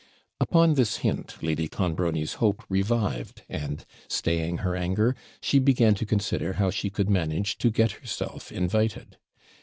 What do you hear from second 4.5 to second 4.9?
her